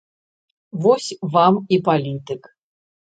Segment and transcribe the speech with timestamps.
[0.85, 2.41] Вось вам і палітык.